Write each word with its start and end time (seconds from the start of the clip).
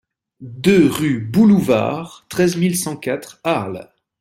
deux 0.39 0.89
rue 0.89 1.19
Boulouvard, 1.19 2.25
treize 2.27 2.57
mille 2.57 2.75
cent 2.75 2.97
quatre 2.97 3.39
Arles 3.43 3.87